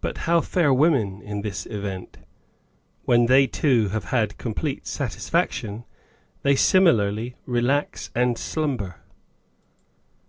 But 0.00 0.16
how 0.30 0.40
fare 0.42 0.72
women 0.72 1.20
in 1.22 1.40
this 1.40 1.66
event? 1.66 2.18
When 3.04 3.26
they 3.26 3.48
too 3.48 3.88
have 3.88 4.04
had 4.04 4.38
complete 4.38 4.86
satisfaction 4.86 5.82
they 6.44 6.54
similarly 6.54 7.34
relax 7.46 8.10
and 8.14 8.38
slumber. 8.38 9.00